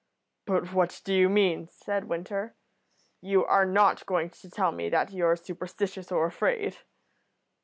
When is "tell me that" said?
4.49-5.11